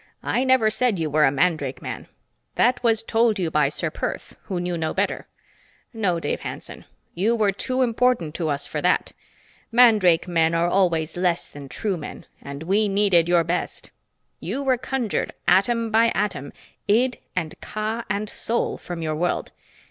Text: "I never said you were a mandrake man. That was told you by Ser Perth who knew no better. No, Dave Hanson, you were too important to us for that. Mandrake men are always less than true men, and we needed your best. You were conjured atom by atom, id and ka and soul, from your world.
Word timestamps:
"I 0.23 0.43
never 0.43 0.71
said 0.71 0.97
you 0.97 1.11
were 1.11 1.25
a 1.25 1.31
mandrake 1.31 1.79
man. 1.79 2.07
That 2.55 2.81
was 2.83 3.03
told 3.03 3.37
you 3.37 3.51
by 3.51 3.69
Ser 3.69 3.91
Perth 3.91 4.35
who 4.45 4.59
knew 4.59 4.75
no 4.75 4.95
better. 4.95 5.27
No, 5.93 6.19
Dave 6.19 6.39
Hanson, 6.39 6.85
you 7.13 7.35
were 7.35 7.51
too 7.51 7.83
important 7.83 8.33
to 8.33 8.49
us 8.49 8.65
for 8.65 8.81
that. 8.81 9.11
Mandrake 9.71 10.27
men 10.27 10.55
are 10.55 10.67
always 10.67 11.15
less 11.15 11.47
than 11.49 11.69
true 11.69 11.97
men, 11.97 12.25
and 12.41 12.63
we 12.63 12.87
needed 12.89 13.29
your 13.29 13.43
best. 13.43 13.91
You 14.39 14.63
were 14.63 14.79
conjured 14.79 15.33
atom 15.47 15.91
by 15.91 16.07
atom, 16.15 16.51
id 16.87 17.19
and 17.35 17.53
ka 17.61 18.03
and 18.09 18.27
soul, 18.27 18.79
from 18.79 19.03
your 19.03 19.13
world. 19.15 19.51